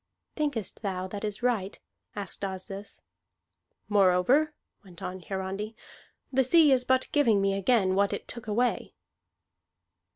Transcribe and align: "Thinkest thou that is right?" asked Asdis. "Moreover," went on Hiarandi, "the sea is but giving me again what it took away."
"Thinkest 0.35 0.81
thou 0.81 1.05
that 1.09 1.23
is 1.23 1.43
right?" 1.43 1.79
asked 2.15 2.43
Asdis. 2.43 3.03
"Moreover," 3.87 4.55
went 4.83 5.03
on 5.03 5.19
Hiarandi, 5.19 5.75
"the 6.33 6.43
sea 6.43 6.71
is 6.71 6.83
but 6.83 7.07
giving 7.11 7.39
me 7.39 7.53
again 7.53 7.93
what 7.93 8.11
it 8.11 8.27
took 8.27 8.47
away." 8.47 8.95